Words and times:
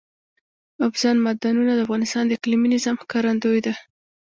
اوبزین 0.83 1.17
معدنونه 1.25 1.71
د 1.75 1.79
افغانستان 1.85 2.23
د 2.25 2.31
اقلیمي 2.37 2.67
نظام 2.75 2.95
ښکارندوی 3.03 3.59
ده. 3.65 3.73